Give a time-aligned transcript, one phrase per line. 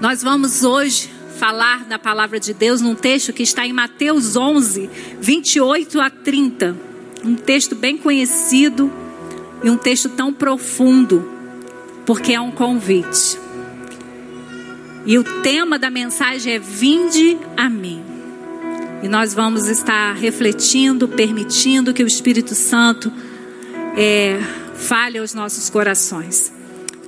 [0.00, 4.88] Nós vamos hoje falar da palavra de Deus num texto que está em Mateus 11,
[5.20, 6.74] 28 a 30.
[7.22, 8.90] Um texto bem conhecido
[9.62, 11.30] e um texto tão profundo,
[12.06, 13.38] porque é um convite.
[15.04, 18.02] E o tema da mensagem é Vinde a mim.
[19.02, 23.12] E nós vamos estar refletindo, permitindo que o Espírito Santo
[23.98, 24.40] é,
[24.76, 26.58] fale aos nossos corações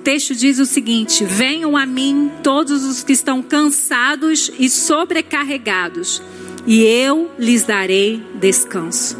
[0.02, 6.22] texto diz o seguinte: Venham a mim todos os que estão cansados e sobrecarregados,
[6.66, 9.16] e eu lhes darei descanso.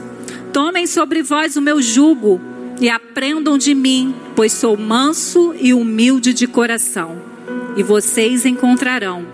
[0.53, 2.41] Tomem sobre vós o meu jugo
[2.81, 7.23] e aprendam de mim, pois sou manso e humilde de coração,
[7.77, 9.27] e vocês encontrarão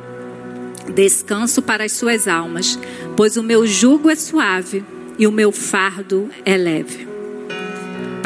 [0.94, 2.78] descanso para as suas almas,
[3.16, 4.84] pois o meu jugo é suave
[5.18, 7.17] e o meu fardo é leve.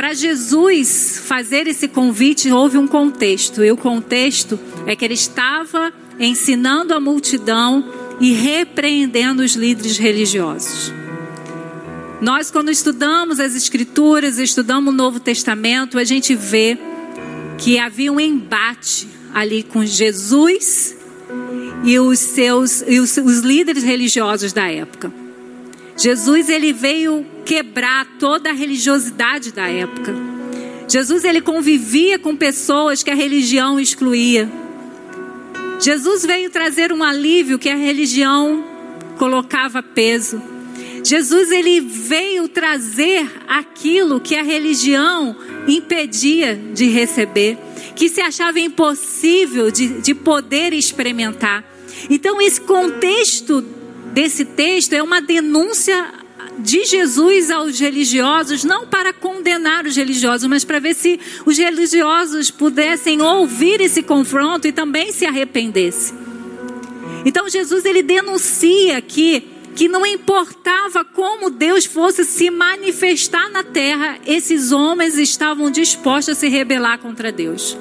[0.02, 5.92] Para Jesus fazer esse convite, houve um contexto, e o contexto é que ele estava
[6.18, 7.88] ensinando a multidão
[8.20, 10.92] e repreendendo os líderes religiosos.
[12.20, 16.76] Nós, quando estudamos as Escrituras, estudamos o Novo Testamento, a gente vê
[17.56, 20.96] que havia um embate ali com Jesus
[21.84, 25.12] e os seus e os, os líderes religiosos da época.
[25.96, 30.14] Jesus ele veio quebrar toda a religiosidade da época.
[30.88, 34.50] Jesus ele convivia com pessoas que a religião excluía.
[35.80, 38.64] Jesus veio trazer um alívio que a religião
[39.16, 40.40] colocava peso.
[41.04, 45.34] Jesus ele veio trazer aquilo que a religião
[45.66, 47.58] impedia de receber,
[47.96, 51.64] que se achava impossível de, de poder experimentar.
[52.08, 53.62] Então, esse contexto
[54.12, 56.21] desse texto é uma denúncia
[56.58, 62.50] de Jesus aos religiosos, não para condenar os religiosos, mas para ver se os religiosos
[62.50, 66.16] pudessem ouvir esse confronto e também se arrependessem.
[67.24, 74.18] Então Jesus ele denuncia que que não importava como Deus fosse se manifestar na terra,
[74.26, 77.74] esses homens estavam dispostos a se rebelar contra Deus.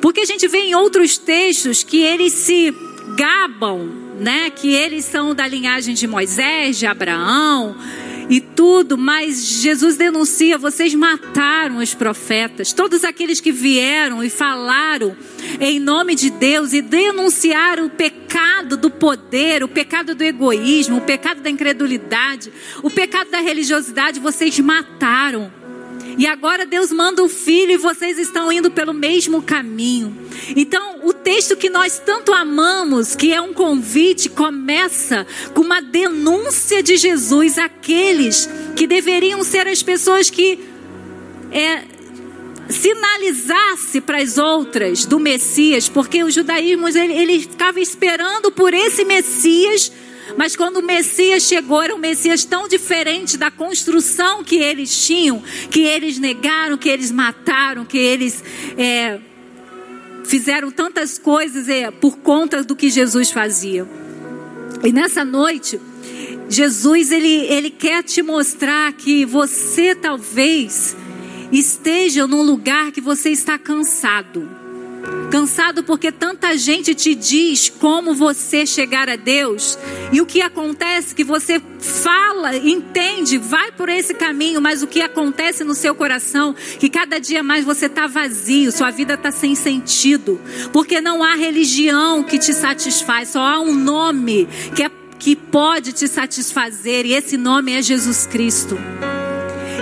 [0.00, 2.74] Porque a gente vê em outros textos que eles se
[3.16, 3.90] gabam
[4.22, 7.76] né, que eles são da linhagem de Moisés, de Abraão
[8.30, 15.16] e tudo, mas Jesus denuncia: vocês mataram os profetas, todos aqueles que vieram e falaram
[15.60, 21.02] em nome de Deus e denunciaram o pecado do poder, o pecado do egoísmo, o
[21.02, 22.52] pecado da incredulidade,
[22.82, 25.61] o pecado da religiosidade, vocês mataram.
[26.18, 30.14] E agora Deus manda o filho e vocês estão indo pelo mesmo caminho.
[30.56, 36.82] Então, o texto que nós tanto amamos, que é um convite, começa com uma denúncia
[36.82, 40.58] de Jesus àqueles que deveriam ser as pessoas que
[41.50, 41.82] é,
[42.68, 49.04] sinalizasse para as outras do Messias, porque o judaísmo ele, ele ficava esperando por esse
[49.04, 49.92] Messias
[50.36, 55.42] mas quando o Messias chegou, era um Messias tão diferente da construção que eles tinham,
[55.70, 58.42] que eles negaram, que eles mataram, que eles
[58.76, 59.18] é,
[60.24, 63.86] fizeram tantas coisas é, por conta do que Jesus fazia.
[64.82, 65.80] E nessa noite,
[66.48, 70.96] Jesus ele, ele quer te mostrar que você talvez
[71.52, 74.61] esteja num lugar que você está cansado
[75.30, 79.78] Cansado porque tanta gente te diz como você chegar a Deus.
[80.12, 85.00] E o que acontece que você fala, entende, vai por esse caminho, mas o que
[85.00, 89.54] acontece no seu coração, que cada dia mais você está vazio, sua vida está sem
[89.54, 90.38] sentido.
[90.72, 95.92] Porque não há religião que te satisfaz, só há um nome que, é, que pode
[95.92, 98.76] te satisfazer, e esse nome é Jesus Cristo.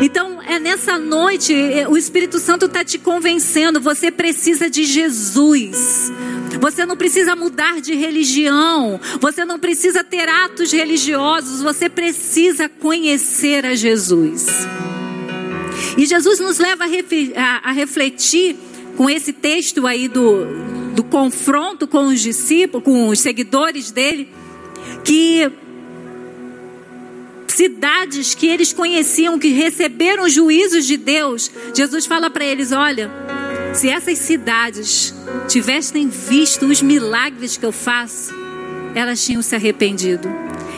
[0.00, 3.80] Então, é nessa noite, é, o Espírito Santo está te convencendo.
[3.80, 6.10] Você precisa de Jesus.
[6.60, 9.00] Você não precisa mudar de religião.
[9.20, 11.62] Você não precisa ter atos religiosos.
[11.62, 14.46] Você precisa conhecer a Jesus.
[15.96, 16.84] E Jesus nos leva
[17.62, 18.56] a, refletir
[18.96, 20.46] com esse texto aí do,
[20.94, 24.28] do confronto com os discípulos, com os seguidores dele,
[25.04, 25.50] que
[27.60, 33.10] cidades que eles conheciam, que receberam juízos de Deus, Jesus fala para eles: olha,
[33.74, 35.14] se essas cidades
[35.46, 38.32] tivessem visto os milagres que eu faço,
[38.94, 40.26] elas tinham se arrependido.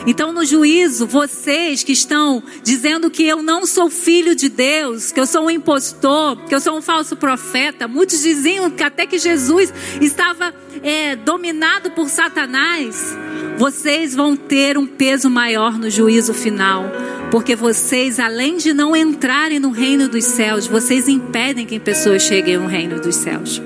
[0.05, 5.19] Então, no juízo, vocês que estão dizendo que eu não sou filho de Deus, que
[5.19, 9.17] eu sou um impostor, que eu sou um falso profeta, muitos diziam que até que
[9.17, 13.15] Jesus estava é, dominado por Satanás,
[13.57, 16.85] vocês vão ter um peso maior no juízo final,
[17.31, 22.55] porque vocês, além de não entrarem no reino dos céus, vocês impedem que pessoas cheguem
[22.55, 23.61] ao reino dos céus.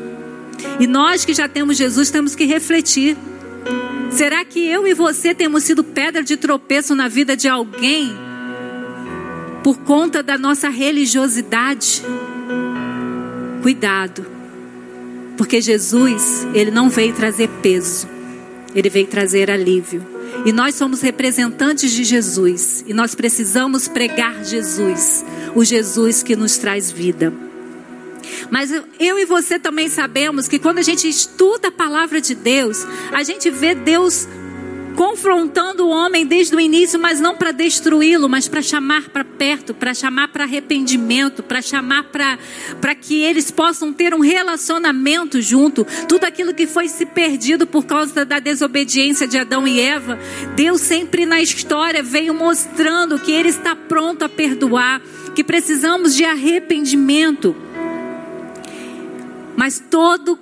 [0.79, 3.17] E nós que já temos Jesus temos que refletir.
[4.11, 8.15] Será que eu e você temos sido pedra de tropeço na vida de alguém
[9.63, 12.01] por conta da nossa religiosidade?
[13.61, 14.25] Cuidado,
[15.37, 18.07] porque Jesus, ele não veio trazer peso,
[18.73, 20.05] ele veio trazer alívio.
[20.45, 25.25] E nós somos representantes de Jesus, e nós precisamos pregar Jesus,
[25.55, 27.46] o Jesus que nos traz vida.
[28.49, 32.85] Mas eu e você também sabemos que quando a gente estuda a palavra de Deus,
[33.11, 34.27] a gente vê Deus
[34.97, 39.71] confrontando o homem desde o início, mas não para destruí-lo, mas para chamar para perto,
[39.71, 45.85] para chamar para arrependimento, para chamar para que eles possam ter um relacionamento junto.
[46.09, 50.17] Tudo aquilo que foi se perdido por causa da desobediência de Adão e Eva,
[50.55, 54.99] Deus sempre na história veio mostrando que Ele está pronto a perdoar,
[55.35, 57.66] que precisamos de arrependimento.
[59.57, 60.39] Mas todo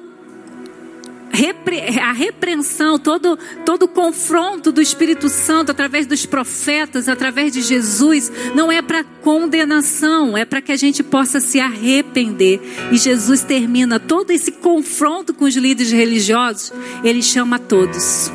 [2.01, 8.71] a repreensão, todo, todo confronto do Espírito Santo através dos profetas, através de Jesus, não
[8.71, 12.61] é para condenação, é para que a gente possa se arrepender.
[12.91, 16.71] E Jesus termina todo esse confronto com os líderes religiosos,
[17.03, 18.31] ele chama todos.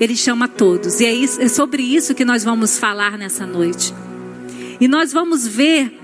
[0.00, 1.00] Ele chama todos.
[1.00, 3.94] E é, isso, é sobre isso que nós vamos falar nessa noite.
[4.80, 6.01] E nós vamos ver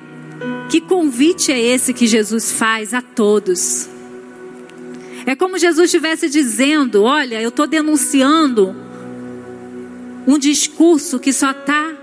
[0.69, 3.89] que convite é esse que Jesus faz a todos.
[5.27, 8.75] É como Jesus estivesse dizendo: Olha, eu estou denunciando
[10.27, 11.95] um discurso que só está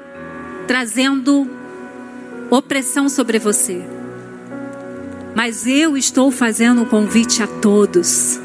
[0.67, 1.47] trazendo
[2.49, 3.83] opressão sobre você.
[5.35, 8.39] Mas eu estou fazendo um convite a todos.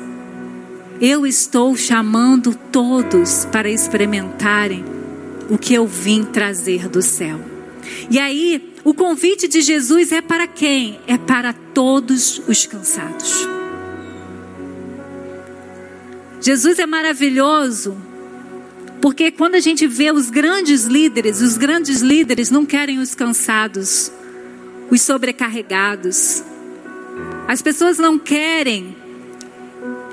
[1.01, 4.85] Eu estou chamando todos para experimentarem
[5.49, 7.41] o que eu vim trazer do céu.
[8.11, 11.00] E aí, o convite de Jesus é para quem?
[11.06, 13.47] É para todos os cansados.
[16.41, 17.97] Jesus é maravilhoso,
[19.03, 24.11] porque quando a gente vê os grandes líderes, os grandes líderes não querem os cansados,
[24.91, 26.43] os sobrecarregados.
[27.47, 28.97] As pessoas não querem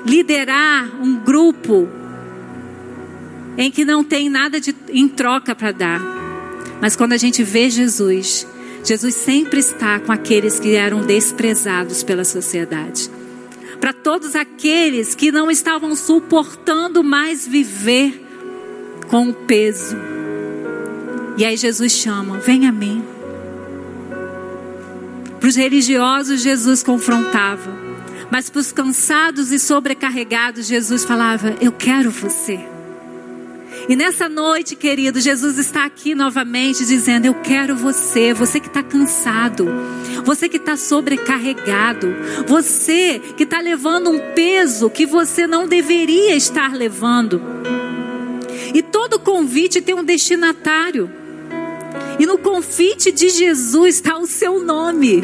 [0.04, 1.88] liderar um grupo
[3.56, 6.00] em que não tem nada de, em troca para dar.
[6.80, 8.46] Mas quando a gente vê Jesus,
[8.88, 13.10] Jesus sempre está com aqueles que eram desprezados pela sociedade
[13.80, 18.24] para todos aqueles que não estavam suportando mais viver
[19.08, 19.96] com o peso.
[21.36, 23.04] E aí Jesus chama: vem a mim.
[25.38, 27.70] Para os religiosos, Jesus confrontava,
[28.30, 32.77] mas para os cansados e sobrecarregados, Jesus falava: Eu quero você.
[33.88, 38.82] E nessa noite, querido, Jesus está aqui novamente dizendo: Eu quero você, você que está
[38.82, 39.66] cansado,
[40.24, 42.14] você que está sobrecarregado,
[42.46, 47.40] você que está levando um peso que você não deveria estar levando.
[48.74, 51.10] E todo convite tem um destinatário.
[52.18, 55.22] E no convite de Jesus está o seu nome.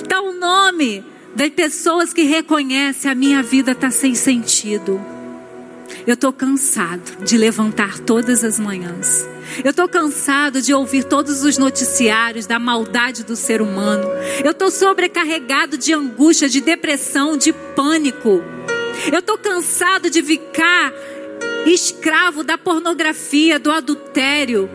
[0.00, 1.04] Está o nome
[1.34, 5.17] das pessoas que reconhecem a minha vida está sem sentido.
[6.06, 9.26] Eu estou cansado de levantar todas as manhãs.
[9.64, 14.08] Eu estou cansado de ouvir todos os noticiários da maldade do ser humano.
[14.44, 18.42] Eu estou sobrecarregado de angústia, de depressão, de pânico.
[19.12, 20.92] Eu estou cansado de ficar
[21.66, 24.68] escravo da pornografia, do adultério,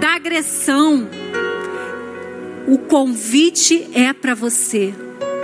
[0.00, 1.08] da agressão.
[2.66, 4.94] O convite é para você.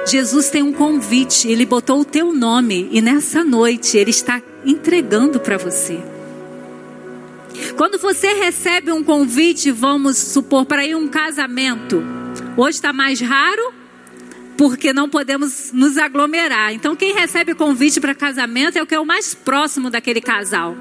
[0.06, 5.40] Jesus tem um convite, ele botou o teu nome e nessa noite ele está entregando
[5.40, 6.02] para você.
[7.76, 12.02] Quando você recebe um convite, vamos supor, para ir um casamento,
[12.56, 13.72] hoje está mais raro,
[14.56, 16.72] porque não podemos nos aglomerar.
[16.72, 20.76] Então, quem recebe convite para casamento é o que é o mais próximo daquele casal.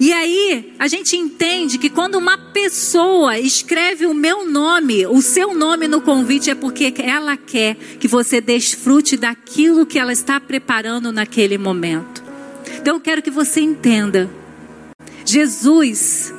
[0.00, 5.52] E aí, a gente entende que quando uma pessoa escreve o meu nome, o seu
[5.54, 11.10] nome no convite, é porque ela quer que você desfrute daquilo que ela está preparando
[11.10, 12.22] naquele momento.
[12.80, 14.30] Então, eu quero que você entenda:
[15.24, 16.32] Jesus,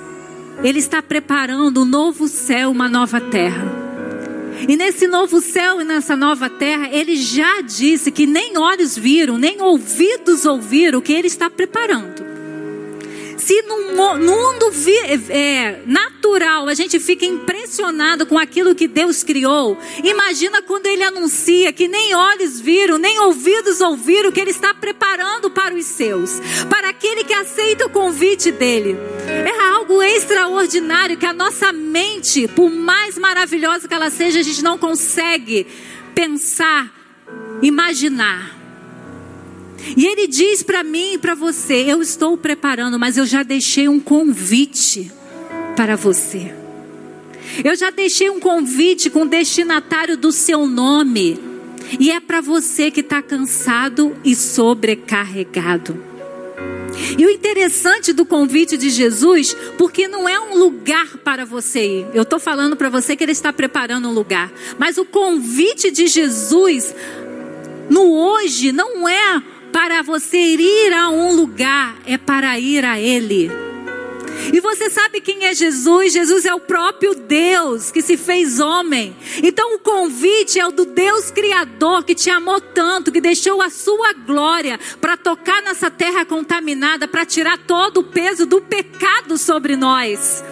[0.64, 3.90] Ele está preparando um novo céu, uma nova terra.
[4.70, 9.38] E nesse novo céu e nessa nova terra, Ele já disse que nem olhos viram,
[9.38, 12.29] nem ouvidos ouviram o que Ele está preparando.
[13.50, 14.72] Se no mundo
[15.28, 21.74] é, natural a gente fica impressionado com aquilo que Deus criou, imagina quando Ele anuncia
[21.74, 26.40] que nem olhos viram, nem ouvidos ouviram, que Ele está preparando para os seus,
[26.70, 28.96] para aquele que aceita o convite dele.
[29.28, 34.62] É algo extraordinário que a nossa mente, por mais maravilhosa que ela seja, a gente
[34.62, 35.66] não consegue
[36.14, 36.94] pensar,
[37.64, 38.59] imaginar.
[39.96, 43.88] E ele diz para mim e para você: eu estou preparando, mas eu já deixei
[43.88, 45.12] um convite
[45.76, 46.54] para você.
[47.64, 51.40] Eu já deixei um convite com o destinatário do seu nome.
[52.00, 56.10] E é para você que está cansado e sobrecarregado.
[57.18, 62.08] E o interessante do convite de Jesus, porque não é um lugar para você ir.
[62.14, 64.52] Eu estou falando para você que ele está preparando um lugar.
[64.78, 66.94] Mas o convite de Jesus
[67.90, 73.50] no hoje não é para você ir a um lugar, é para ir a Ele.
[74.54, 76.14] E você sabe quem é Jesus?
[76.14, 79.16] Jesus é o próprio Deus que se fez homem.
[79.44, 83.70] Então o convite é o do Deus Criador que te amou tanto, que deixou a
[83.70, 89.76] sua glória para tocar nessa terra contaminada, para tirar todo o peso do pecado sobre
[89.76, 90.44] nós.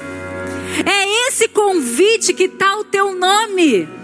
[0.85, 3.96] É esse convite que está o teu nome.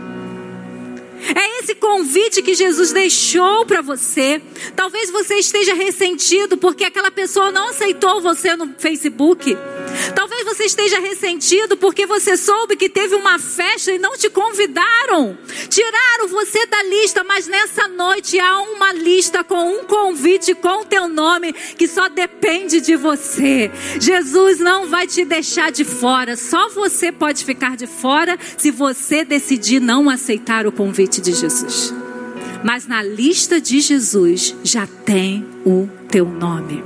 [1.36, 4.42] É esse convite que Jesus deixou para você.
[4.76, 9.58] Talvez você esteja ressentido porque aquela pessoa não aceitou você no Facebook.
[10.16, 15.38] Talvez você esteja ressentido porque você soube que teve uma festa e não te convidaram.
[15.70, 21.08] Tiraram você da lista, mas nessa noite há uma lista com um convite com teu
[21.08, 23.72] nome que só depende de você.
[24.00, 26.36] Jesus não vai te deixar de fora.
[26.36, 31.94] Só você pode ficar de fora se você decidir não aceitar o convite de Jesus.
[32.64, 36.84] Mas na lista de Jesus já tem o teu nome.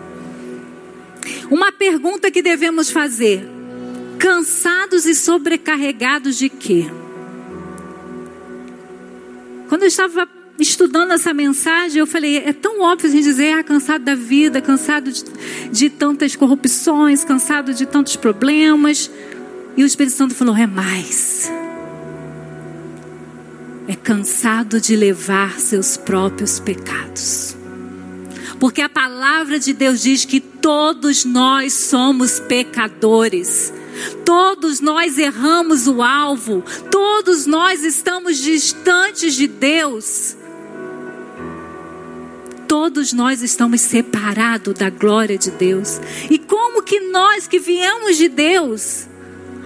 [1.49, 3.47] Uma pergunta que devemos fazer:
[4.17, 6.89] cansados e sobrecarregados de quê?
[9.69, 10.27] Quando eu estava
[10.59, 14.61] estudando essa mensagem, eu falei: é tão óbvio a gente dizer, ah, cansado da vida,
[14.61, 15.23] cansado de,
[15.71, 19.11] de tantas corrupções, cansado de tantos problemas.
[19.75, 21.51] E o Espírito Santo falou: é mais.
[23.87, 27.55] É cansado de levar seus próprios pecados.
[28.59, 33.71] Porque a palavra de Deus diz que todos nós somos pecadores.
[34.25, 36.63] Todos nós erramos o alvo.
[36.91, 40.35] Todos nós estamos distantes de Deus.
[42.67, 46.01] Todos nós estamos separados da glória de Deus.
[46.29, 49.07] E como que nós que viemos de Deus,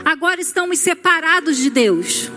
[0.05, 2.29] agora estamos separados de Deus?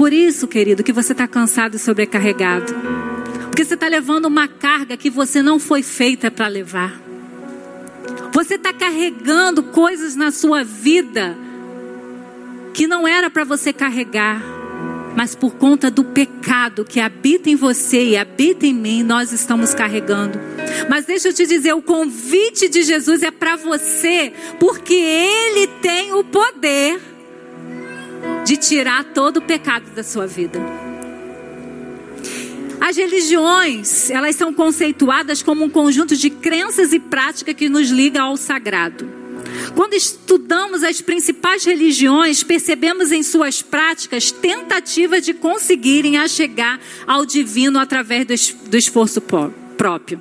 [0.00, 2.74] Por isso, querido, que você está cansado e sobrecarregado.
[3.50, 6.98] Porque você está levando uma carga que você não foi feita para levar.
[8.32, 11.36] Você está carregando coisas na sua vida
[12.72, 14.42] que não era para você carregar,
[15.14, 19.74] mas por conta do pecado que habita em você e habita em mim, nós estamos
[19.74, 20.40] carregando.
[20.88, 26.14] Mas deixa eu te dizer, o convite de Jesus é para você, porque Ele tem
[26.14, 27.09] o poder
[28.50, 30.58] de tirar todo o pecado da sua vida.
[32.80, 38.22] As religiões, elas são conceituadas como um conjunto de crenças e práticas que nos liga
[38.22, 39.08] ao sagrado.
[39.76, 47.78] Quando estudamos as principais religiões, percebemos em suas práticas tentativas de conseguirem chegar ao divino
[47.78, 50.20] através do esforço próprio.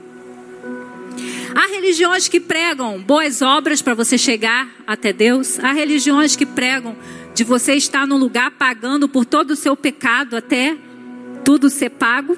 [1.55, 5.59] Há religiões que pregam boas obras para você chegar até Deus.
[5.59, 6.95] Há religiões que pregam
[7.39, 10.75] de você estar no lugar pagando por todo o seu pecado até
[11.45, 12.37] tudo ser pago.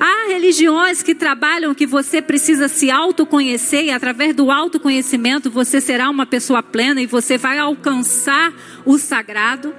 [0.00, 6.08] Há religiões que trabalham que você precisa se autoconhecer e através do autoconhecimento você será
[6.08, 8.50] uma pessoa plena e você vai alcançar
[8.86, 9.74] o sagrado.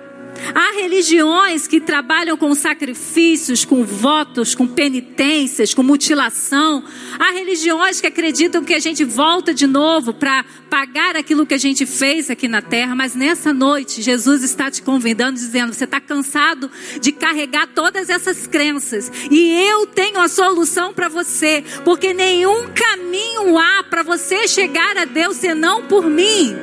[0.54, 6.84] Há religiões que trabalham com sacrifícios, com votos, com penitências, com mutilação.
[7.20, 11.58] Há religiões que acreditam que a gente volta de novo para pagar aquilo que a
[11.58, 12.96] gente fez aqui na terra.
[12.96, 18.48] Mas nessa noite, Jesus está te convidando, dizendo: você está cansado de carregar todas essas
[18.48, 19.12] crenças.
[19.32, 21.63] E eu tenho a solução para você.
[21.84, 26.56] Porque nenhum caminho há para você chegar a Deus senão por mim.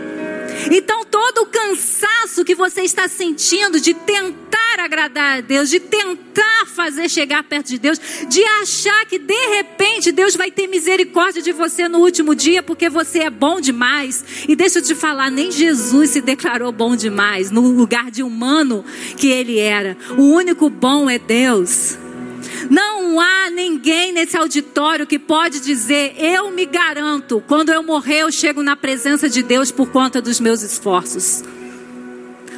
[0.71, 6.67] Então, todo o cansaço que você está sentindo de tentar agradar a Deus, de tentar
[6.67, 11.53] fazer chegar perto de Deus, de achar que de repente Deus vai ter misericórdia de
[11.53, 14.25] você no último dia porque você é bom demais.
[14.49, 18.85] E deixa eu te falar, nem Jesus se declarou bom demais no lugar de humano
[19.17, 19.97] que ele era.
[20.17, 21.99] O único bom é Deus.
[22.73, 28.33] Não há ninguém nesse auditório que pode dizer: Eu me garanto, quando eu morrer, eu
[28.33, 31.45] chego na presença de Deus por conta dos meus esforços.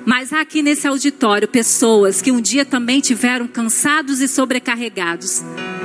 [0.05, 5.43] Mas há aqui nesse auditório pessoas que um dia também tiveram cansados e sobrecarregados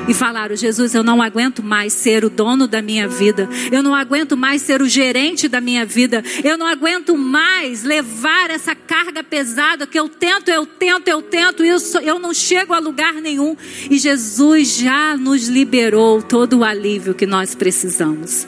[0.10, 3.94] e falaram: Jesus, eu não aguento mais ser o dono da minha vida, eu não
[3.94, 9.24] aguento mais ser o gerente da minha vida, eu não aguento mais levar essa carga
[9.24, 13.14] pesada que eu tento, eu tento, eu tento, e eu, eu não chego a lugar
[13.14, 13.56] nenhum.
[13.90, 18.48] E Jesus já nos liberou todo o alívio que nós precisamos.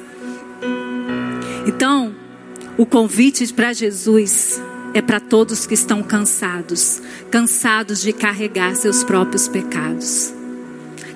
[1.67, 2.15] Então,
[2.75, 4.59] o convite para Jesus
[4.93, 10.33] é para todos que estão cansados, cansados de carregar seus próprios pecados.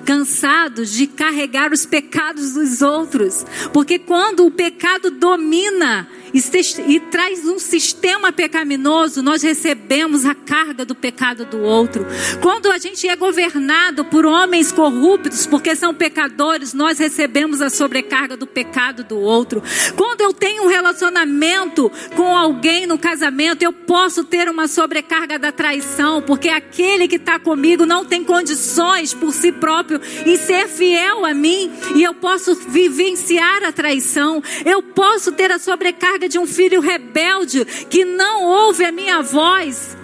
[0.04, 7.58] Cansados de carregar os pecados dos outros, porque quando o pecado domina e, traz um
[7.58, 12.06] sistema pecaminoso, nós recebemos a carga do pecado do outro.
[12.40, 18.36] Quando a gente é governado por homens corruptos, porque são pecadores, nós recebemos a sobrecarga
[18.36, 19.62] do pecado do outro.
[19.96, 25.52] Quando eu tenho um relacionamento com alguém no casamento, eu posso ter uma sobrecarga da
[25.52, 31.24] traição, porque aquele que está comigo não tem condições por si próprio em ser fiel
[31.24, 36.46] a mim, e eu posso vivenciar a traição, eu posso ter a sobrecarga de um
[36.46, 39.96] filho rebelde que não ouve a minha voz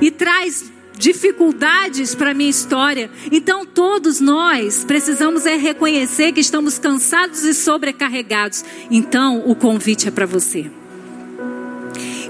[0.00, 3.10] e traz dificuldades para a minha história.
[3.30, 8.64] Então todos nós precisamos é reconhecer que estamos cansados e sobrecarregados.
[8.90, 10.81] Então o convite é para você.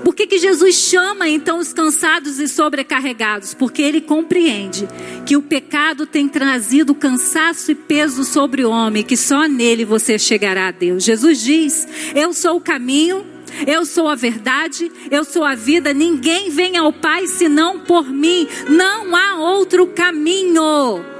[0.05, 3.55] Por que, que Jesus chama então os cansados e sobrecarregados?
[3.55, 4.89] Porque ele compreende
[5.25, 10.19] que o pecado tem trazido cansaço e peso sobre o homem, que só nele você
[10.19, 11.05] chegará a Deus.
[11.05, 13.25] Jesus diz: Eu sou o caminho,
[13.67, 15.95] eu sou a verdade, eu sou a vida.
[15.95, 18.49] Ninguém vem ao Pai senão por mim.
[18.69, 21.13] Não há outro caminho.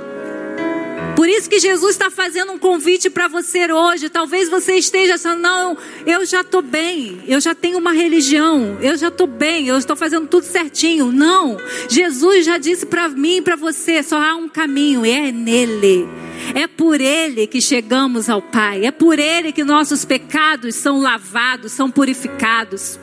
[1.15, 4.09] Por isso que Jesus está fazendo um convite para você hoje.
[4.09, 5.77] Talvez você esteja achando, não,
[6.07, 9.95] eu já estou bem, eu já tenho uma religião, eu já estou bem, eu estou
[9.95, 11.13] fazendo tudo certinho.
[11.13, 15.31] Não, Jesus já disse para mim e para você: só há um caminho, e é
[15.31, 16.09] nele.
[16.55, 18.85] É por Ele que chegamos ao Pai.
[18.85, 22.99] É por Ele que nossos pecados são lavados, são purificados.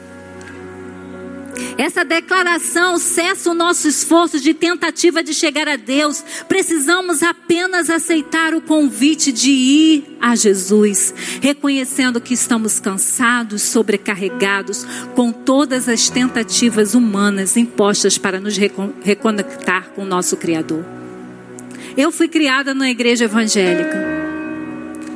[1.78, 6.24] Essa declaração cessa o nosso esforço de tentativa de chegar a Deus.
[6.48, 15.32] Precisamos apenas aceitar o convite de ir a Jesus, reconhecendo que estamos cansados, sobrecarregados com
[15.32, 20.86] todas as tentativas humanas impostas para nos reconectar com o nosso Criador.
[21.96, 24.20] Eu fui criada na igreja evangélica.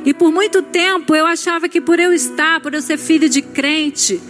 [0.04, 3.40] E por muito tempo eu achava que por eu estar, por eu ser filho de
[3.40, 4.20] crente,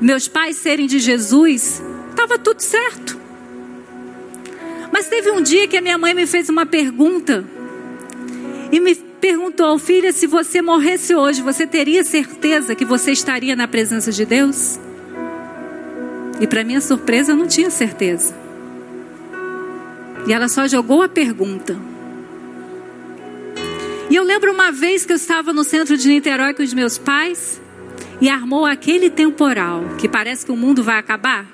[0.00, 3.18] meus pais serem de Jesus, estava tudo certo.
[4.92, 7.44] Mas teve um dia que a minha mãe me fez uma pergunta.
[8.70, 13.66] E me perguntou, filha, se você morresse hoje, você teria certeza que você estaria na
[13.66, 14.78] presença de Deus?
[16.40, 18.34] E para minha surpresa, eu não tinha certeza.
[20.26, 21.76] E ela só jogou a pergunta.
[24.10, 26.98] E eu lembro uma vez que eu estava no centro de Niterói com os meus
[26.98, 27.60] pais
[28.22, 31.44] e armou aquele temporal que parece que o mundo vai acabar.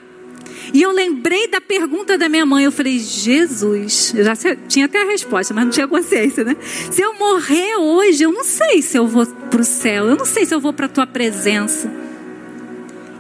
[0.75, 2.63] E eu lembrei da pergunta da minha mãe.
[2.63, 4.35] Eu falei, Jesus, eu já
[4.69, 6.55] tinha até a resposta, mas não tinha consciência, né?
[6.91, 10.27] Se eu morrer hoje, eu não sei se eu vou para o céu, eu não
[10.27, 11.91] sei se eu vou para a tua presença.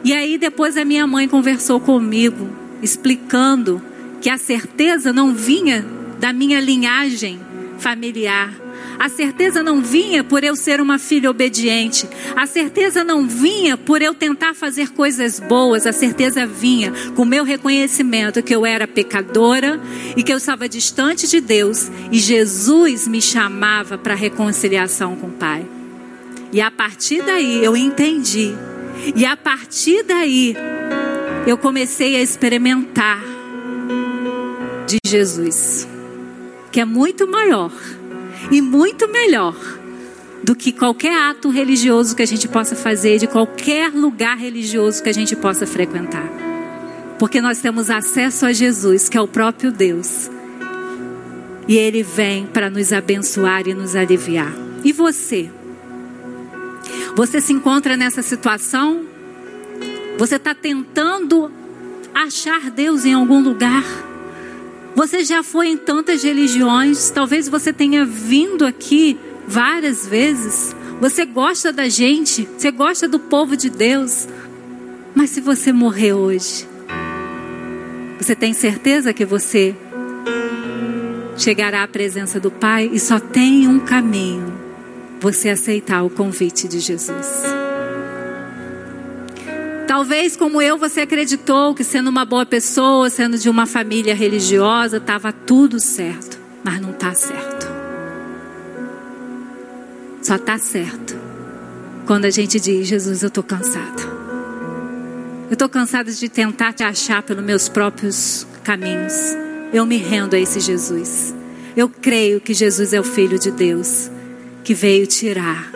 [0.04, 2.50] E aí depois a minha mãe conversou comigo,
[2.82, 3.80] explicando
[4.20, 5.86] que a certeza não vinha
[6.20, 7.40] da minha linhagem
[7.78, 8.52] familiar,
[8.98, 12.08] a certeza não vinha por eu ser uma filha obediente.
[12.34, 15.86] A certeza não vinha por eu tentar fazer coisas boas.
[15.86, 19.80] A certeza vinha com o meu reconhecimento que eu era pecadora
[20.16, 21.88] e que eu estava distante de Deus.
[22.10, 25.64] E Jesus me chamava para reconciliação com o Pai.
[26.52, 28.52] E a partir daí eu entendi.
[29.14, 30.56] E a partir daí
[31.46, 33.22] eu comecei a experimentar
[34.88, 35.86] de Jesus,
[36.72, 37.70] que é muito maior
[38.50, 39.54] e muito melhor
[40.42, 45.08] do que qualquer ato religioso que a gente possa fazer, de qualquer lugar religioso que
[45.08, 46.26] a gente possa frequentar.
[47.18, 50.30] Porque nós temos acesso a Jesus, que é o próprio Deus.
[51.66, 54.52] E Ele vem para nos abençoar e nos aliviar.
[54.84, 55.50] E você?
[57.14, 59.04] Você se encontra nessa situação?
[60.16, 61.50] Você está tentando
[62.14, 63.84] achar Deus em algum lugar?
[64.98, 70.74] Você já foi em tantas religiões, talvez você tenha vindo aqui várias vezes.
[71.00, 74.26] Você gosta da gente, você gosta do povo de Deus.
[75.14, 76.66] Mas se você morrer hoje,
[78.18, 79.72] você tem certeza que você
[81.36, 84.52] chegará à presença do Pai e só tem um caminho:
[85.20, 87.57] você aceitar o convite de Jesus.
[89.88, 94.98] Talvez, como eu, você acreditou que sendo uma boa pessoa, sendo de uma família religiosa,
[94.98, 97.66] estava tudo certo, mas não está certo.
[100.20, 101.16] só está certo
[102.06, 104.02] quando a gente diz: Jesus, eu estou cansado.
[105.48, 109.14] Eu estou cansada de tentar te achar pelos meus próprios caminhos.
[109.72, 111.34] Eu me rendo a esse Jesus.
[111.74, 114.10] Eu creio que Jesus é o Filho de Deus
[114.62, 115.72] que veio tirar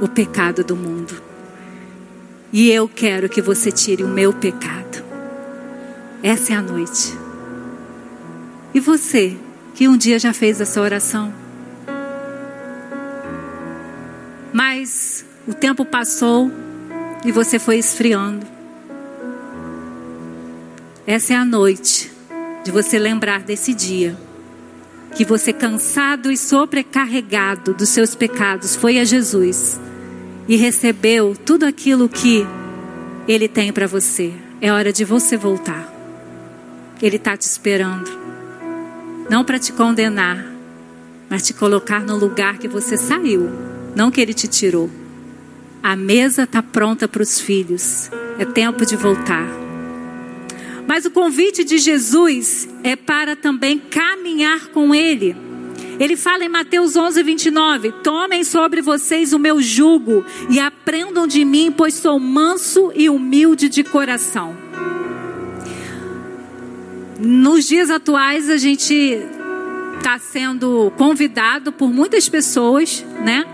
[0.00, 1.19] o pecado do mundo.
[2.52, 5.04] E eu quero que você tire o meu pecado.
[6.22, 7.16] Essa é a noite.
[8.74, 9.36] E você,
[9.74, 11.32] que um dia já fez essa oração?
[14.52, 16.50] Mas o tempo passou
[17.24, 18.46] e você foi esfriando.
[21.06, 22.10] Essa é a noite
[22.64, 24.16] de você lembrar desse dia
[25.14, 29.80] que você, cansado e sobrecarregado dos seus pecados, foi a Jesus
[30.50, 32.44] e recebeu tudo aquilo que
[33.28, 34.32] Ele tem para você.
[34.60, 35.88] É hora de você voltar.
[37.00, 38.10] Ele está te esperando.
[39.30, 40.44] Não para te condenar,
[41.28, 43.48] mas te colocar no lugar que você saiu,
[43.94, 44.90] não que Ele te tirou.
[45.80, 48.10] A mesa está pronta para os filhos.
[48.36, 49.46] É tempo de voltar.
[50.84, 55.49] Mas o convite de Jesus é para também caminhar com Ele.
[56.00, 61.44] Ele fala em Mateus 11, 29: Tomem sobre vocês o meu jugo e aprendam de
[61.44, 64.56] mim, pois sou manso e humilde de coração.
[67.20, 69.20] Nos dias atuais, a gente
[69.98, 73.44] está sendo convidado por muitas pessoas, né,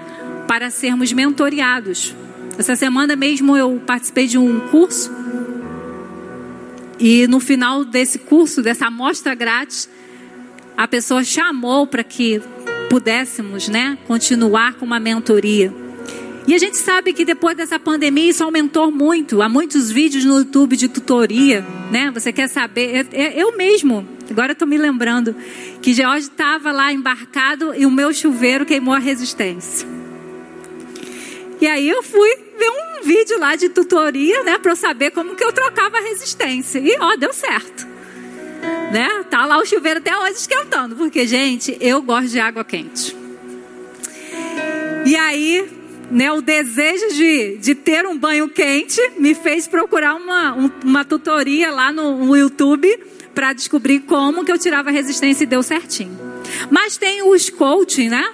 [0.47, 2.15] para sermos mentoreados.
[2.57, 5.13] Essa semana mesmo eu participei de um curso
[6.99, 9.89] e no final desse curso, dessa amostra grátis,
[10.77, 12.41] a pessoa chamou para que
[12.91, 15.73] pudéssemos, né, continuar com uma mentoria.
[16.47, 19.43] E a gente sabe que depois dessa pandemia isso aumentou muito.
[19.43, 22.09] Há muitos vídeos no YouTube de tutoria, né?
[22.13, 23.09] Você quer saber?
[23.35, 25.35] Eu, mesmo, agora estou me lembrando
[25.83, 29.89] que George estava lá embarcado e o meu chuveiro queimou a resistência.
[31.61, 35.35] E aí eu fui ver um vídeo lá de tutoria, né, para eu saber como
[35.35, 36.79] que eu trocava a resistência.
[36.79, 37.96] E ó, deu certo.
[38.97, 39.25] Né?
[39.29, 43.15] Tá lá o chuveiro até hoje esquentando, porque gente, eu gosto de água quente.
[45.05, 45.69] E aí,
[46.11, 51.05] né, o desejo de, de ter um banho quente me fez procurar uma, um, uma
[51.05, 52.89] tutoria lá no, no YouTube
[53.35, 56.19] para descobrir como que eu tirava a resistência e deu certinho.
[56.71, 58.25] Mas tem os coaching, né?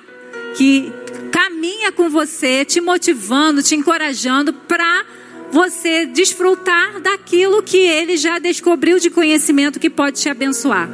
[0.54, 0.92] Que
[1.32, 5.04] caminha com você, te motivando, te encorajando para
[5.52, 10.88] você desfrutar daquilo que ele já descobriu de conhecimento que pode te abençoar.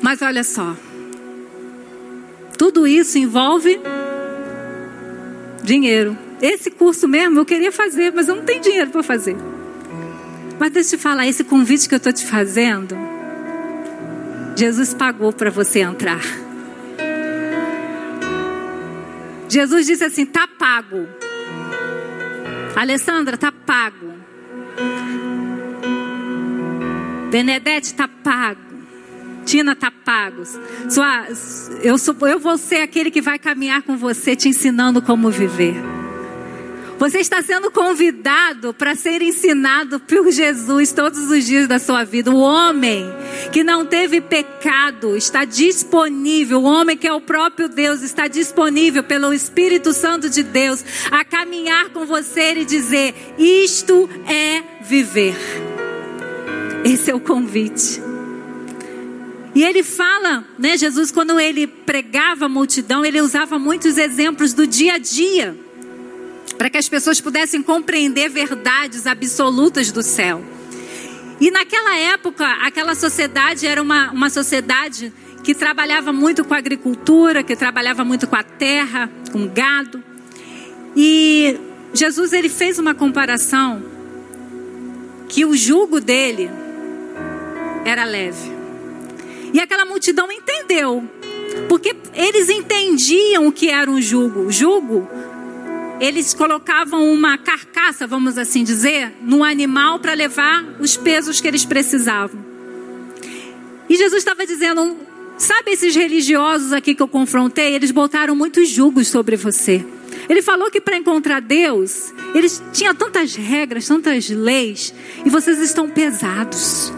[0.00, 0.76] Mas olha só,
[2.56, 3.80] tudo isso envolve
[5.64, 6.16] dinheiro.
[6.40, 9.36] Esse curso mesmo eu queria fazer, mas eu não tenho dinheiro para fazer.
[10.60, 12.96] Mas deixa eu te falar, esse convite que eu estou te fazendo,
[14.54, 16.22] Jesus pagou para você entrar.
[19.48, 21.08] Jesus disse assim: tá pago.
[22.76, 24.14] Alessandra, tá pago.
[27.30, 28.60] Benedete, tá pago.
[29.44, 30.42] Tina, tá pago.
[30.88, 31.26] Sua,
[31.82, 35.74] eu, sou, eu vou ser aquele que vai caminhar com você, te ensinando como viver.
[36.98, 42.30] Você está sendo convidado para ser ensinado por Jesus todos os dias da sua vida.
[42.30, 43.06] O homem
[43.52, 46.60] que não teve pecado está disponível.
[46.60, 51.24] O homem que é o próprio Deus está disponível pelo Espírito Santo de Deus a
[51.24, 55.36] caminhar com você e dizer: Isto é viver.
[56.84, 58.00] Esse é o convite.
[59.54, 64.66] E ele fala, né, Jesus, quando ele pregava a multidão, ele usava muitos exemplos do
[64.66, 65.56] dia a dia
[66.56, 70.42] para que as pessoas pudessem compreender verdades absolutas do céu.
[71.40, 75.12] E naquela época, aquela sociedade era uma, uma sociedade
[75.42, 80.02] que trabalhava muito com a agricultura, que trabalhava muito com a terra, com gado.
[80.96, 81.58] E
[81.92, 83.82] Jesus ele fez uma comparação
[85.28, 86.50] que o jugo dele
[87.84, 88.52] era leve.
[89.52, 91.08] E aquela multidão entendeu,
[91.68, 94.46] porque eles entendiam o que era um jugo.
[94.46, 95.08] O jugo
[96.04, 101.64] eles colocavam uma carcaça, vamos assim dizer, no animal para levar os pesos que eles
[101.64, 102.44] precisavam.
[103.88, 104.96] E Jesus estava dizendo:
[105.38, 107.74] sabe esses religiosos aqui que eu confrontei?
[107.74, 109.84] Eles botaram muitos julgos sobre você.
[110.28, 115.88] Ele falou que para encontrar Deus, eles tinham tantas regras, tantas leis, e vocês estão
[115.88, 116.92] pesados.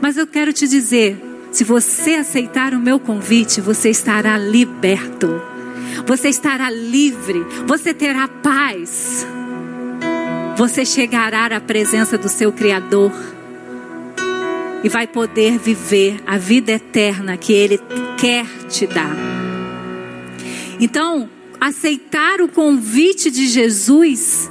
[0.00, 1.20] Mas eu quero te dizer:
[1.50, 5.57] se você aceitar o meu convite, você estará liberto
[6.06, 9.26] você estará livre, você terá paz,
[10.56, 13.12] você chegará à presença do seu Criador
[14.82, 17.80] e vai poder viver a vida eterna que Ele
[18.16, 19.16] quer te dar.
[20.80, 21.28] Então,
[21.60, 24.50] aceitar o convite de Jesus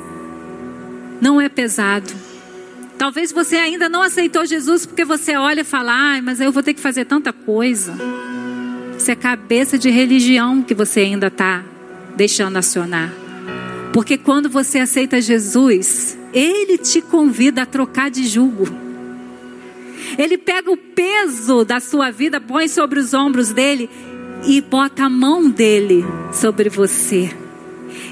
[1.22, 2.14] não é pesado.
[2.98, 6.64] Talvez você ainda não aceitou Jesus porque você olha e fala: ai, mas eu vou
[6.64, 7.96] ter que fazer tanta coisa.
[9.08, 11.64] Isso é cabeça de religião que você ainda está
[12.18, 13.14] deixando acionar.
[13.94, 18.68] Porque quando você aceita Jesus, Ele te convida a trocar de jugo.
[20.18, 23.90] Ele pega o peso da sua vida, põe sobre os ombros dele
[24.46, 27.34] e bota a mão dele sobre você.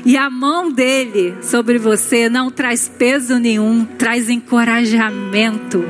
[0.06, 5.84] E a mão dele sobre você não traz peso nenhum, traz encorajamento,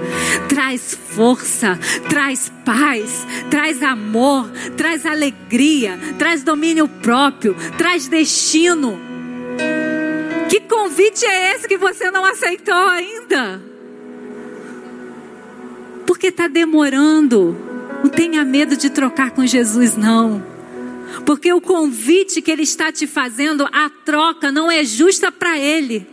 [0.47, 8.97] traz força, traz paz, traz amor, traz alegria, traz domínio próprio, traz destino.
[10.47, 13.61] Que convite é esse que você não aceitou ainda?
[16.07, 17.57] Porque está demorando.
[18.01, 20.54] Não tenha medo de trocar com Jesus, não.
[21.25, 26.07] Porque o convite que Ele está te fazendo, a troca não é justa para Ele.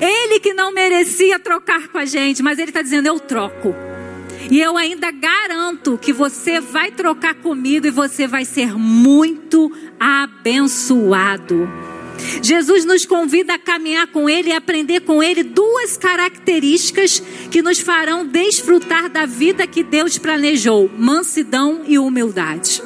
[0.00, 3.74] Ele que não merecia trocar com a gente, mas Ele está dizendo: eu troco.
[4.50, 11.68] E eu ainda garanto que você vai trocar comigo e você vai ser muito abençoado.
[12.42, 17.80] Jesus nos convida a caminhar com Ele e aprender com Ele duas características que nos
[17.80, 22.82] farão desfrutar da vida que Deus planejou: mansidão e humildade.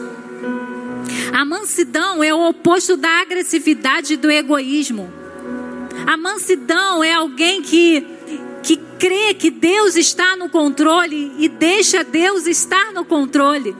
[1.32, 5.12] A mansidão é o oposto da agressividade e do egoísmo.
[6.06, 8.06] A mansidão é alguém que,
[8.62, 13.76] que crê que Deus está no controle e deixa Deus estar no controle.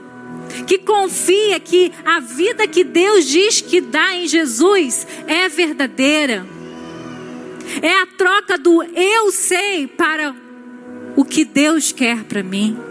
[0.67, 6.45] Que confia que a vida que Deus diz que dá em Jesus é verdadeira.
[7.81, 10.35] É a troca do eu sei para
[11.15, 12.88] o que Deus quer para mim.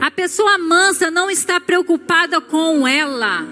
[0.00, 3.46] A pessoa mansa não está preocupada com ela.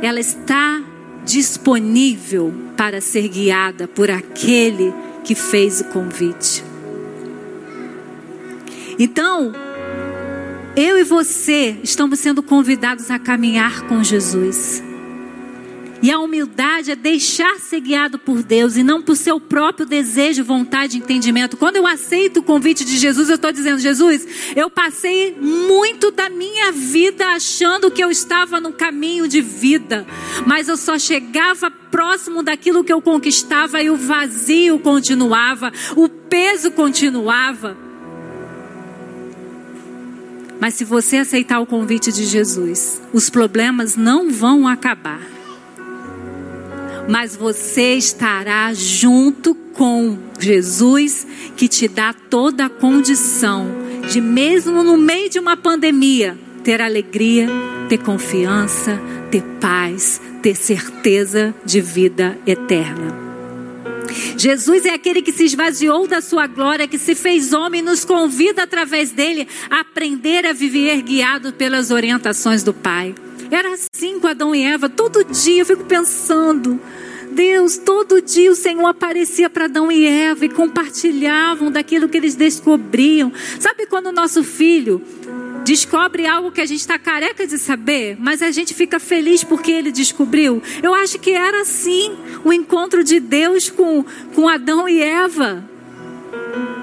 [0.00, 0.82] Ela está
[1.24, 4.92] disponível para ser guiada por aquele
[5.24, 6.64] que fez o convite.
[8.98, 9.52] Então,
[10.76, 14.82] eu e você estamos sendo convidados a caminhar com Jesus.
[16.02, 20.42] E a humildade é deixar ser guiado por Deus e não por seu próprio desejo,
[20.42, 21.56] vontade entendimento.
[21.56, 26.28] Quando eu aceito o convite de Jesus, eu estou dizendo: Jesus, eu passei muito da
[26.28, 30.04] minha vida achando que eu estava no caminho de vida,
[30.44, 36.72] mas eu só chegava próximo daquilo que eu conquistava e o vazio continuava, o peso
[36.72, 37.76] continuava.
[40.58, 45.41] Mas se você aceitar o convite de Jesus, os problemas não vão acabar
[47.08, 53.66] mas você estará junto com Jesus, que te dá toda a condição
[54.10, 57.48] de, mesmo no meio de uma pandemia, ter alegria,
[57.88, 63.32] ter confiança, ter paz, ter certeza de vida eterna.
[64.36, 68.04] Jesus é aquele que se esvaziou da sua glória, que se fez homem e nos
[68.04, 73.14] convida através dele a aprender a viver guiado pelas orientações do Pai.
[73.52, 74.88] Era assim com Adão e Eva.
[74.88, 76.80] Todo dia eu fico pensando.
[77.30, 82.34] Deus, todo dia o Senhor aparecia para Adão e Eva e compartilhavam daquilo que eles
[82.34, 83.30] descobriam.
[83.60, 85.02] Sabe quando o nosso filho
[85.64, 89.70] descobre algo que a gente está careca de saber, mas a gente fica feliz porque
[89.70, 90.62] ele descobriu?
[90.82, 94.02] Eu acho que era assim o encontro de Deus com,
[94.34, 95.71] com Adão e Eva.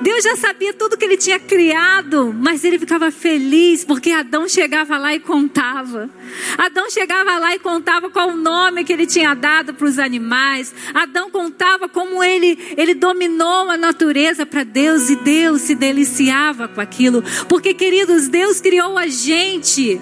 [0.02, 4.98] Deus já sabia tudo que ele tinha criado, mas ele ficava feliz porque Adão chegava
[4.98, 6.10] lá e contava.
[6.58, 10.74] Adão chegava lá e contava qual o nome que ele tinha dado para os animais.
[10.94, 16.80] Adão contava como ele, ele dominou a natureza para Deus e Deus se deliciava com
[16.80, 17.22] aquilo.
[17.50, 20.00] Porque, queridos, Deus criou a gente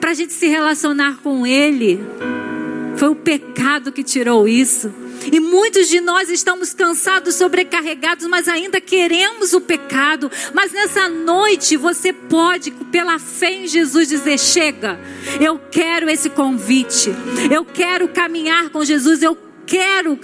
[0.00, 2.00] para a gente se relacionar com Ele.
[2.96, 4.92] Foi o pecado que tirou isso.
[5.30, 10.30] E muitos de nós estamos cansados, sobrecarregados, mas ainda queremos o pecado.
[10.52, 14.98] Mas nessa noite você pode, pela fé em Jesus, dizer: chega,
[15.40, 17.10] eu quero esse convite,
[17.50, 19.36] eu quero caminhar com Jesus, eu
[19.66, 20.16] quero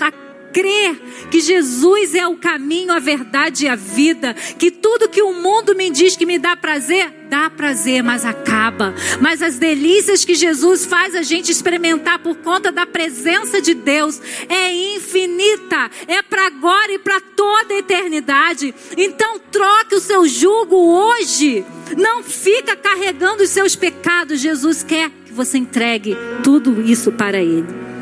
[0.55, 0.97] crer
[1.31, 5.75] que Jesus é o caminho, a verdade e a vida, que tudo que o mundo
[5.75, 8.95] me diz que me dá prazer, dá prazer, mas acaba.
[9.21, 14.23] Mas as delícias que Jesus faz a gente experimentar por conta da presença de Deus
[14.49, 18.73] é infinita, é para agora e para toda a eternidade.
[18.97, 21.65] Então troque o seu jugo hoje.
[21.97, 24.41] Não fica carregando os seus pecados.
[24.41, 27.94] Jesus quer que você entregue tudo isso para ele.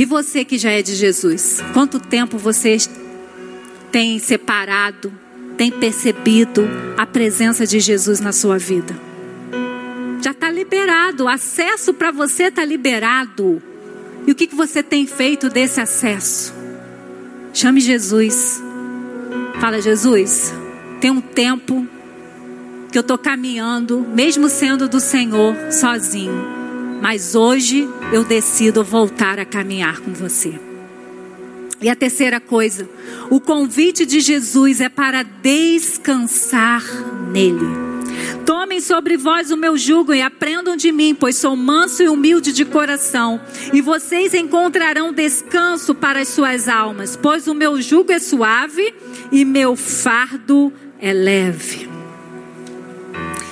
[0.00, 2.78] E você que já é de Jesus, quanto tempo você
[3.92, 5.12] tem separado
[5.58, 8.98] tem percebido a presença de Jesus na sua vida?
[10.22, 13.62] Já está liberado, o acesso para você está liberado.
[14.26, 16.54] E o que, que você tem feito desse acesso?
[17.52, 18.58] Chame Jesus.
[19.60, 20.50] Fala, Jesus,
[20.98, 21.86] tem um tempo
[22.90, 26.59] que eu estou caminhando, mesmo sendo do Senhor, sozinho.
[27.00, 30.58] Mas hoje eu decido voltar a caminhar com você.
[31.80, 32.88] E a terceira coisa,
[33.30, 36.84] o convite de Jesus é para descansar
[37.32, 37.90] nele.
[38.44, 42.52] Tomem sobre vós o meu jugo e aprendam de mim, pois sou manso e humilde
[42.52, 43.40] de coração,
[43.72, 48.94] e vocês encontrarão descanso para as suas almas, pois o meu jugo é suave
[49.32, 51.99] e meu fardo é leve.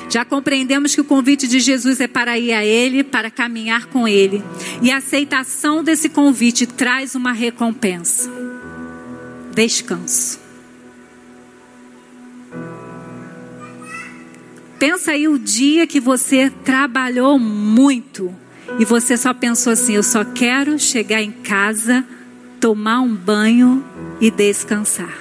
[0.08, 4.08] Já compreendemos que o convite de Jesus é para ir a Ele, para caminhar com
[4.08, 4.42] Ele.
[4.80, 8.30] E a aceitação desse convite traz uma recompensa:
[9.54, 10.40] descanso.
[14.78, 18.34] Pensa aí o dia que você trabalhou muito
[18.78, 22.04] e você só pensou assim: eu só quero chegar em casa,
[22.60, 23.84] tomar um banho
[24.20, 25.18] e descansar.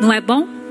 [0.00, 0.61] Não é bom?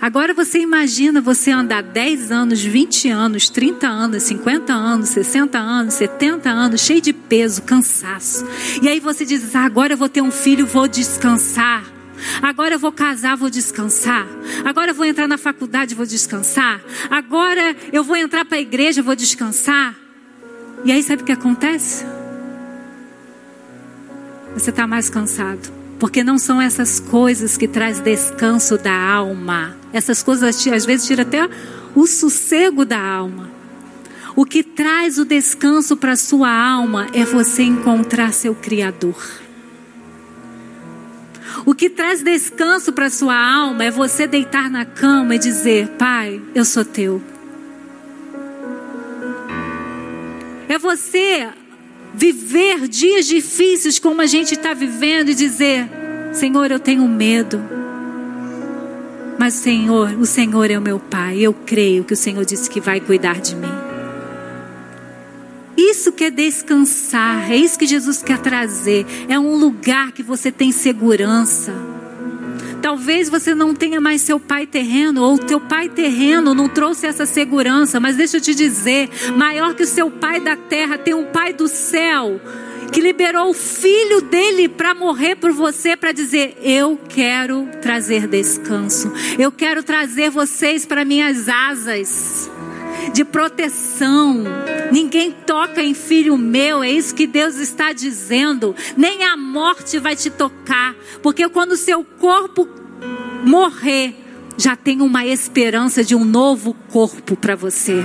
[0.00, 5.94] Agora você imagina você andar 10 anos, 20 anos, 30 anos, 50 anos, 60 anos,
[5.94, 8.44] 70 anos, cheio de peso, cansaço.
[8.82, 11.84] E aí você diz: ah, agora eu vou ter um filho, vou descansar.
[12.42, 14.26] Agora eu vou casar, vou descansar.
[14.64, 16.80] Agora eu vou entrar na faculdade, vou descansar.
[17.10, 19.94] Agora eu vou entrar para a igreja, vou descansar.
[20.84, 22.04] E aí sabe o que acontece?
[24.54, 25.75] Você está mais cansado.
[25.98, 29.76] Porque não são essas coisas que traz descanso da alma.
[29.92, 31.48] Essas coisas às vezes tiram até
[31.94, 33.50] o sossego da alma.
[34.34, 39.16] O que traz o descanso para sua alma é você encontrar seu Criador.
[41.64, 46.40] O que traz descanso para sua alma é você deitar na cama e dizer: Pai,
[46.54, 47.22] eu sou teu.
[50.68, 51.48] É você
[52.16, 55.88] viver dias difíceis como a gente está vivendo e dizer:
[56.32, 57.62] Senhor, eu tenho medo.
[59.38, 61.38] Mas, Senhor, o Senhor é o meu Pai.
[61.38, 63.68] Eu creio que o Senhor disse que vai cuidar de mim.
[65.76, 69.06] Isso que é descansar, é isso que Jesus quer trazer.
[69.28, 71.72] É um lugar que você tem segurança.
[72.86, 77.26] Talvez você não tenha mais seu pai terreno, ou teu pai terreno não trouxe essa
[77.26, 81.24] segurança, mas deixa eu te dizer: maior que o seu pai da terra, tem um
[81.24, 82.40] pai do céu
[82.92, 89.12] que liberou o filho dele para morrer por você, para dizer: Eu quero trazer descanso,
[89.36, 92.48] eu quero trazer vocês para minhas asas
[93.12, 94.44] de proteção.
[94.90, 98.74] Ninguém toca em filho meu, é isso que Deus está dizendo.
[98.96, 102.68] Nem a morte vai te tocar, porque quando seu corpo
[103.44, 104.14] morrer,
[104.56, 108.04] já tem uma esperança de um novo corpo para você.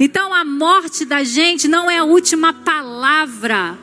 [0.00, 3.76] Então a morte da gente não é a última palavra,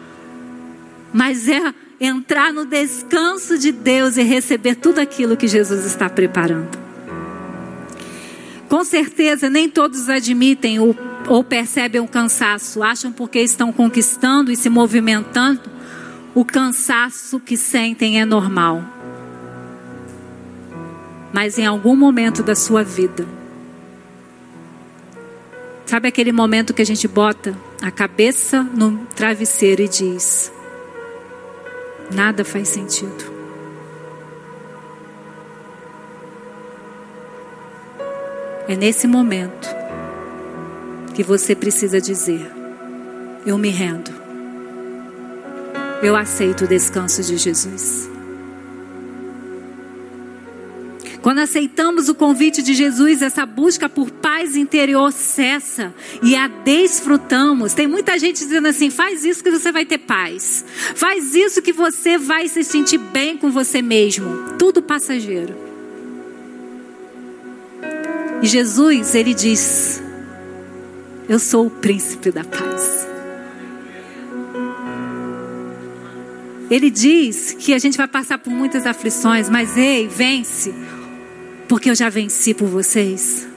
[1.13, 6.84] mas é entrar no descanso de Deus e receber tudo aquilo que Jesus está preparando.
[8.69, 10.95] Com certeza, nem todos admitem ou,
[11.27, 15.61] ou percebem o cansaço, acham porque estão conquistando e se movimentando,
[16.33, 18.83] o cansaço que sentem é normal.
[21.31, 23.27] Mas em algum momento da sua vida,
[25.85, 30.51] sabe aquele momento que a gente bota a cabeça no travesseiro e diz:
[32.11, 33.34] nada faz sentido.
[38.67, 39.67] É nesse momento
[41.13, 42.51] que você precisa dizer:
[43.45, 44.11] Eu me rendo.
[46.01, 48.09] Eu aceito o descanso de Jesus.
[51.25, 57.73] Quando aceitamos o convite de Jesus, essa busca por paz interior cessa e a desfrutamos.
[57.73, 60.63] Tem muita gente dizendo assim: faz isso que você vai ter paz.
[60.93, 64.55] Faz isso que você vai se sentir bem com você mesmo.
[64.59, 65.64] Tudo passageiro.
[68.41, 70.01] E Jesus, ele diz:
[71.27, 73.05] Eu sou o príncipe da paz.
[76.69, 80.73] Ele diz que a gente vai passar por muitas aflições, mas ei, vence,
[81.67, 83.47] porque eu já venci por vocês.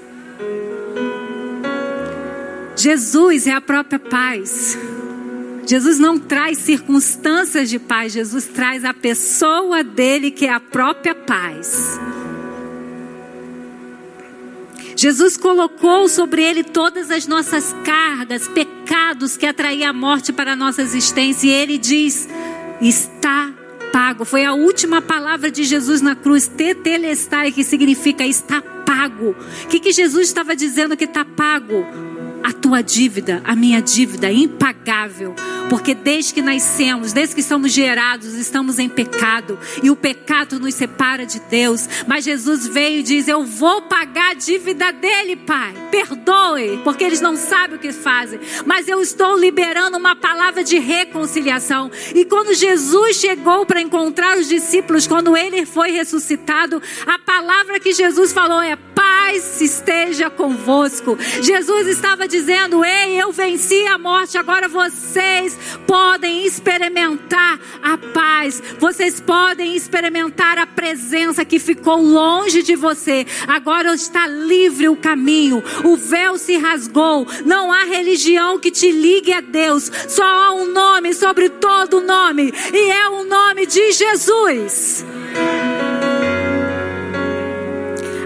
[2.76, 4.79] Jesus é a própria paz.
[5.66, 11.14] Jesus não traz circunstâncias de paz, Jesus traz a pessoa dele que é a própria
[11.14, 11.99] paz.
[14.99, 20.57] Jesus colocou sobre ele todas as nossas cargas, pecados que atraíam a morte para a
[20.57, 22.28] nossa existência, e ele diz:
[22.80, 23.53] está
[23.92, 24.24] pago.
[24.24, 29.36] Foi a última palavra de Jesus na cruz, tetelestai, que significa está pago.
[29.64, 31.86] O que, que Jesus estava dizendo que está pago?
[32.42, 35.34] a tua dívida, a minha dívida impagável,
[35.68, 40.74] porque desde que nascemos, desde que somos gerados, estamos em pecado e o pecado nos
[40.74, 41.88] separa de Deus.
[42.06, 45.74] Mas Jesus veio e diz: Eu vou pagar a dívida dele, Pai.
[45.90, 48.40] Perdoe, porque eles não sabem o que fazem.
[48.64, 51.90] Mas eu estou liberando uma palavra de reconciliação.
[52.14, 57.92] E quando Jesus chegou para encontrar os discípulos, quando ele foi ressuscitado, a palavra que
[57.92, 61.18] Jesus falou é: Paz esteja convosco.
[61.42, 69.20] Jesus estava dizendo: Ei, eu venci a morte, agora vocês podem experimentar a paz, vocês
[69.20, 73.26] podem experimentar a presença que ficou longe de você.
[73.46, 77.26] Agora está livre o caminho, o véu se rasgou.
[77.44, 82.52] Não há religião que te ligue a Deus, só há um nome sobre todo nome,
[82.72, 85.04] e é o nome de Jesus.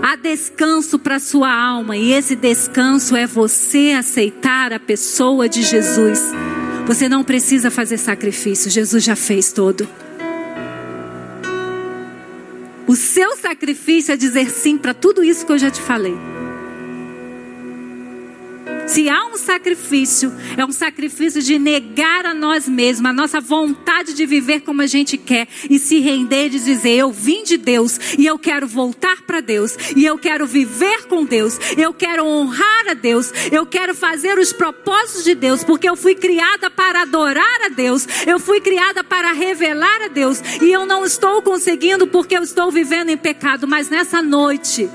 [0.02, 6.20] Há descanso para sua alma e esse descanso é você aceitar a pessoa de Jesus.
[6.86, 9.88] Você não precisa fazer sacrifício, Jesus já fez todo.
[12.86, 16.14] O seu sacrifício é dizer sim para tudo isso que eu já te falei.
[18.92, 24.12] Se há um sacrifício, é um sacrifício de negar a nós mesmos, a nossa vontade
[24.12, 27.98] de viver como a gente quer e se render e dizer: Eu vim de Deus
[28.18, 32.88] e eu quero voltar para Deus, e eu quero viver com Deus, eu quero honrar
[32.90, 37.62] a Deus, eu quero fazer os propósitos de Deus, porque eu fui criada para adorar
[37.64, 42.36] a Deus, eu fui criada para revelar a Deus, e eu não estou conseguindo porque
[42.36, 44.86] eu estou vivendo em pecado, mas nessa noite,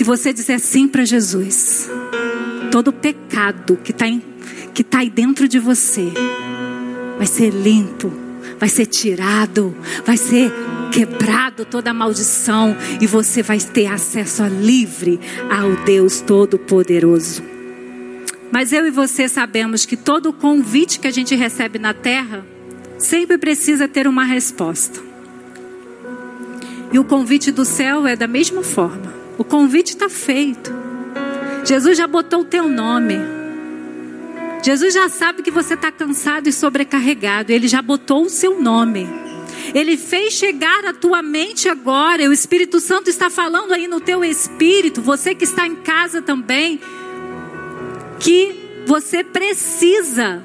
[0.00, 1.86] se você disser sim para Jesus,
[2.72, 4.06] todo pecado que está
[4.72, 6.10] que tá aí dentro de você
[7.18, 8.10] vai ser limpo,
[8.58, 9.76] vai ser tirado,
[10.06, 10.50] vai ser
[10.90, 15.20] quebrado toda maldição e você vai ter acesso a livre
[15.50, 17.42] ao Deus Todo-Poderoso.
[18.50, 22.42] Mas eu e você sabemos que todo convite que a gente recebe na terra
[22.96, 24.98] sempre precisa ter uma resposta.
[26.90, 29.19] E o convite do céu é da mesma forma.
[29.40, 30.70] O convite está feito.
[31.64, 33.16] Jesus já botou o teu nome.
[34.62, 37.50] Jesus já sabe que você está cansado e sobrecarregado.
[37.50, 39.08] Ele já botou o seu nome.
[39.74, 42.28] Ele fez chegar à tua mente agora.
[42.28, 45.00] O Espírito Santo está falando aí no teu espírito.
[45.00, 46.78] Você que está em casa também.
[48.18, 50.44] Que você precisa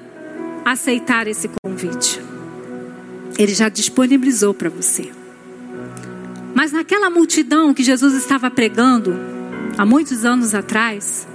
[0.64, 2.22] aceitar esse convite.
[3.38, 5.12] Ele já disponibilizou para você.
[6.56, 9.14] Mas naquela multidão que Jesus estava pregando,
[9.78, 11.28] há muitos anos atrás,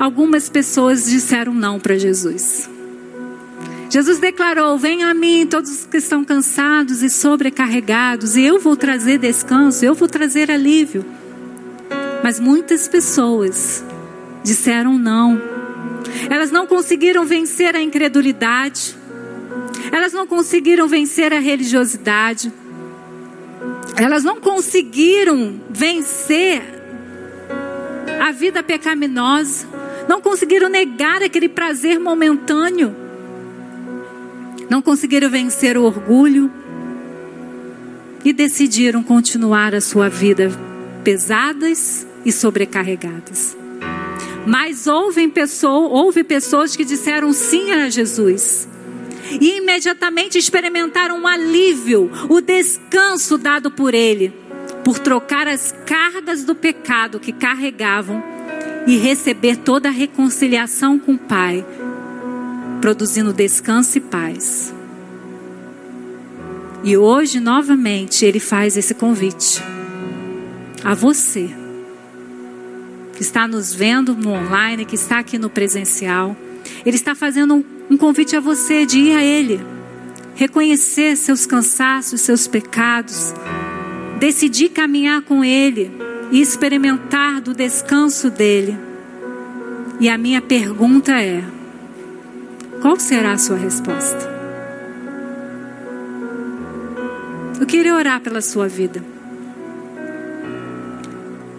[0.00, 2.68] algumas pessoas disseram não para Jesus.
[3.88, 9.16] Jesus declarou: Venham a mim todos que estão cansados e sobrecarregados, e eu vou trazer
[9.18, 11.06] descanso, eu vou trazer alívio.
[12.24, 13.84] Mas muitas pessoas
[14.42, 15.40] disseram não.
[16.28, 18.96] Elas não conseguiram vencer a incredulidade.
[19.92, 22.52] Elas não conseguiram vencer a religiosidade
[23.96, 26.62] elas não conseguiram vencer
[28.20, 29.66] a vida pecaminosa,
[30.08, 32.94] não conseguiram negar aquele prazer momentâneo,
[34.68, 36.50] não conseguiram vencer o orgulho
[38.24, 40.50] e decidiram continuar a sua vida
[41.02, 43.56] pesadas e sobrecarregadas.
[44.46, 48.68] Mas houve, pessoa, houve pessoas que disseram sim a Jesus
[49.40, 54.32] e imediatamente experimentaram um alívio, o descanso dado por Ele,
[54.84, 58.22] por trocar as cargas do pecado que carregavam
[58.86, 61.64] e receber toda a reconciliação com o Pai,
[62.80, 64.74] produzindo descanso e paz.
[66.82, 69.62] E hoje, novamente, Ele faz esse convite
[70.84, 71.50] a você
[73.14, 76.36] que está nos vendo no online, que está aqui no presencial.
[76.86, 79.60] Ele está fazendo um um convite a você de ir a Ele,
[80.34, 83.32] reconhecer seus cansaços, seus pecados,
[84.18, 85.90] decidir caminhar com Ele
[86.30, 88.78] e experimentar do descanso dele.
[90.00, 91.42] E a minha pergunta é:
[92.80, 94.38] qual será a sua resposta?
[97.60, 99.02] Eu queria orar pela sua vida.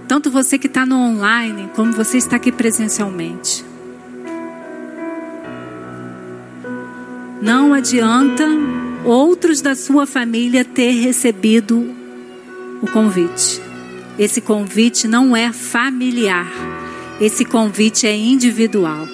[0.07, 3.68] Tanto você que está no online, como você está aqui presencialmente.
[7.41, 8.45] Não adianta
[9.05, 11.95] outros da sua família ter recebido
[12.81, 13.61] o convite.
[14.17, 16.47] Esse convite não é familiar.
[17.21, 19.07] Esse convite é individual.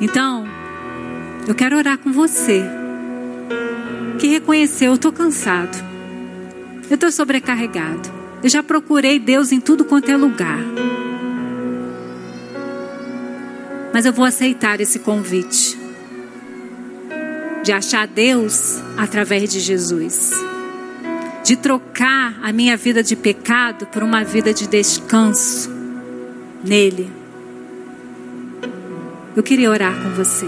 [0.00, 0.46] Então,
[1.46, 2.62] eu quero orar com você
[4.18, 5.76] que reconheceu, eu estou cansado,
[6.90, 8.10] eu estou sobrecarregado,
[8.42, 10.71] eu já procurei Deus em tudo quanto é lugar.
[13.92, 15.78] Mas eu vou aceitar esse convite
[17.62, 20.32] de achar Deus através de Jesus,
[21.44, 25.70] de trocar a minha vida de pecado por uma vida de descanso
[26.64, 27.10] nele.
[29.36, 30.46] Eu queria orar com você.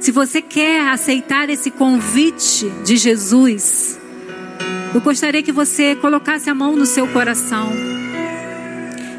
[0.00, 3.98] Se você quer aceitar esse convite de Jesus,
[4.94, 7.70] eu gostaria que você colocasse a mão no seu coração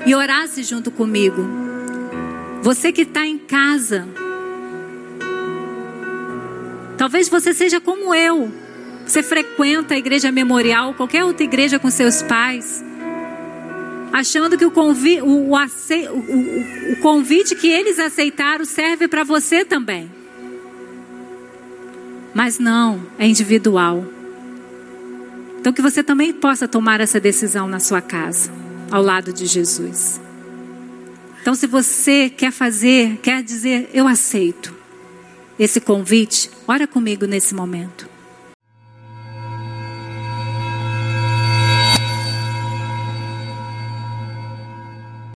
[0.05, 1.68] e orasse junto comigo.
[2.61, 4.07] Você que está em casa,
[6.97, 8.51] talvez você seja como eu.
[9.05, 12.83] Você frequenta a igreja memorial, qualquer outra igreja com seus pais,
[14.11, 19.63] achando que o, convi o, o, o, o convite que eles aceitaram serve para você
[19.63, 20.11] também.
[22.33, 24.05] Mas não, é individual.
[25.59, 28.51] Então que você também possa tomar essa decisão na sua casa,
[28.91, 30.21] ao lado de Jesus.
[31.49, 34.71] Então se você quer fazer, quer dizer, eu aceito
[35.57, 38.07] esse convite, ora comigo nesse momento.